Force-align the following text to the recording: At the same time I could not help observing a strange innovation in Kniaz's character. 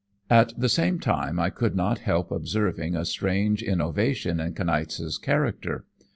At 0.31 0.53
the 0.57 0.67
same 0.67 0.99
time 0.99 1.39
I 1.39 1.51
could 1.51 1.75
not 1.75 1.99
help 1.99 2.31
observing 2.31 2.95
a 2.95 3.05
strange 3.05 3.61
innovation 3.61 4.39
in 4.39 4.55
Kniaz's 4.55 5.19
character. 5.19 5.85